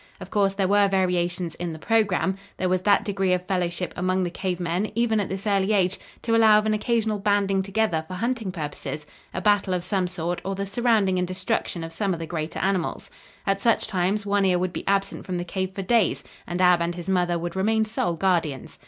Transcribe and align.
Of 0.19 0.31
course 0.31 0.55
there 0.55 0.67
were 0.67 0.87
variations 0.87 1.53
in 1.53 1.73
the 1.73 1.77
program. 1.77 2.35
There 2.57 2.67
was 2.69 2.81
that 2.81 3.05
degree 3.05 3.33
of 3.33 3.45
fellowship 3.45 3.93
among 3.95 4.23
the 4.23 4.31
cave 4.31 4.59
men, 4.59 4.91
even 4.95 5.19
at 5.19 5.29
this 5.29 5.45
early 5.45 5.73
age, 5.73 5.99
to 6.23 6.35
allow 6.35 6.57
of 6.57 6.65
an 6.65 6.73
occasional 6.73 7.19
banding 7.19 7.61
together 7.61 8.03
for 8.07 8.15
hunting 8.15 8.51
purposes, 8.51 9.05
a 9.31 9.41
battle 9.41 9.75
of 9.75 9.83
some 9.83 10.07
sort 10.07 10.41
or 10.43 10.55
the 10.55 10.65
surrounding 10.65 11.19
and 11.19 11.27
destruction 11.27 11.83
of 11.83 11.93
some 11.93 12.13
of 12.15 12.19
the 12.19 12.25
greater 12.25 12.57
animals. 12.57 13.11
At 13.45 13.61
such 13.61 13.85
times 13.85 14.25
One 14.25 14.43
Ear 14.43 14.57
would 14.57 14.73
be 14.73 14.87
absent 14.87 15.23
from 15.23 15.37
the 15.37 15.45
cave 15.45 15.73
for 15.75 15.83
days 15.83 16.23
and 16.47 16.61
Ab 16.61 16.81
and 16.81 16.95
his 16.95 17.07
mother 17.07 17.37
would 17.37 17.55
remain 17.55 17.85
sole 17.85 18.15
guardians. 18.15 18.79